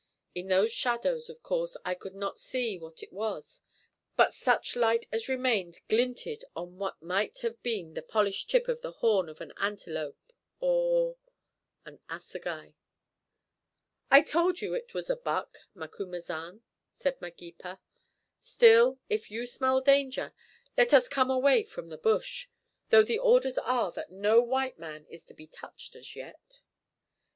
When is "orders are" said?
23.19-23.91